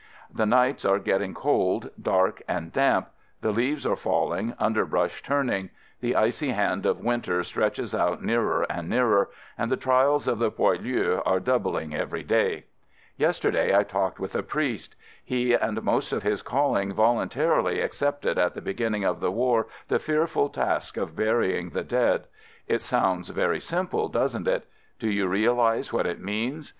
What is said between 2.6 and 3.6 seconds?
damp. The